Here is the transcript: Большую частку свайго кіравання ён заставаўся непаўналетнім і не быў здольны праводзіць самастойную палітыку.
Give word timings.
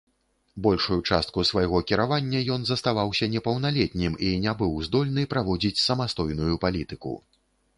Большую 0.67 0.95
частку 1.09 1.43
свайго 1.49 1.81
кіравання 1.91 2.41
ён 2.55 2.61
заставаўся 2.69 3.29
непаўналетнім 3.35 4.15
і 4.29 4.33
не 4.47 4.53
быў 4.63 4.73
здольны 4.89 5.27
праводзіць 5.35 5.83
самастойную 5.85 6.55
палітыку. 6.67 7.13